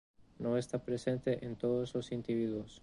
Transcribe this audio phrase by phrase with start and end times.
[0.39, 2.79] No está presente en todos los individuos.